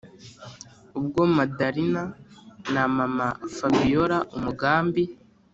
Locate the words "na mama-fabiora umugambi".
2.73-5.03